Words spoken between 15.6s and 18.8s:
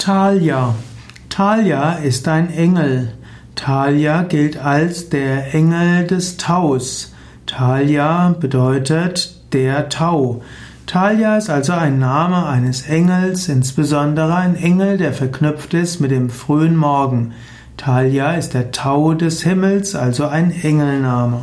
ist mit dem frühen Morgen. Talia ist der